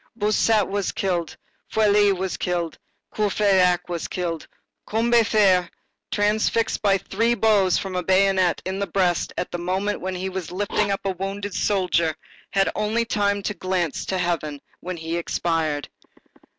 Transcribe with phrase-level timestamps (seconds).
[0.15, 1.37] Bossuet was killed;
[1.71, 2.75] Feuilly was killed;
[3.13, 4.47] Courfeyrac was killed;
[4.87, 5.69] Combeferre,
[6.09, 10.27] transfixed by three blows from a bayonet in the breast at the moment when he
[10.29, 12.15] was lifting up a wounded soldier,
[12.49, 15.87] had only time to cast a glance to heaven when he expired.